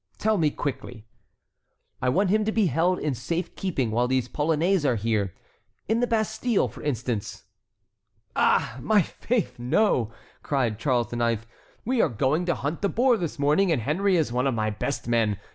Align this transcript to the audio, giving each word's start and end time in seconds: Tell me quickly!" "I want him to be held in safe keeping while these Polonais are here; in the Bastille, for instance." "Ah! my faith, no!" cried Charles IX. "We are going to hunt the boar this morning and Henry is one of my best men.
Tell 0.17 0.39
me 0.39 0.49
quickly!" 0.49 1.05
"I 2.01 2.09
want 2.09 2.31
him 2.31 2.43
to 2.45 2.51
be 2.51 2.65
held 2.65 2.97
in 2.97 3.13
safe 3.13 3.55
keeping 3.55 3.91
while 3.91 4.07
these 4.07 4.27
Polonais 4.27 4.83
are 4.83 4.95
here; 4.95 5.35
in 5.87 5.99
the 5.99 6.07
Bastille, 6.07 6.67
for 6.69 6.81
instance." 6.81 7.43
"Ah! 8.35 8.79
my 8.81 9.03
faith, 9.03 9.59
no!" 9.59 10.11
cried 10.41 10.79
Charles 10.79 11.13
IX. 11.13 11.45
"We 11.85 12.01
are 12.01 12.09
going 12.09 12.47
to 12.47 12.55
hunt 12.55 12.81
the 12.81 12.89
boar 12.89 13.15
this 13.15 13.37
morning 13.37 13.71
and 13.71 13.83
Henry 13.83 14.15
is 14.15 14.33
one 14.33 14.47
of 14.47 14.55
my 14.55 14.71
best 14.71 15.07
men. 15.07 15.37